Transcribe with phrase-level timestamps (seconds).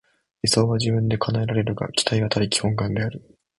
[0.41, 3.37] 理想は自分で叶えられるが、期待は他力本願である。